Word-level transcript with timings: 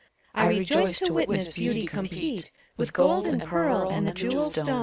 I 0.33 0.47
rejoice 0.47 0.97
to 1.01 1.13
witness 1.13 1.53
Beauty 1.55 1.85
compete 1.85 2.49
With 2.75 2.91
gold 2.91 3.27
and 3.27 3.39
pearl 3.43 3.89
and 3.91 4.07
the 4.07 4.11
jewel 4.13 4.49
stone. 4.49 4.79